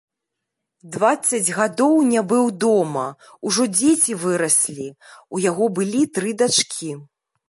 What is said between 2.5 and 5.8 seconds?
дома, ужо дзеці выраслі, у яго